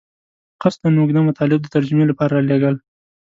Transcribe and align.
قصداً 0.63 0.89
اوږده 0.99 1.21
مطالب 1.29 1.59
د 1.61 1.67
ترجمې 1.75 2.05
لپاره 2.07 2.31
رالېږل. 2.37 2.75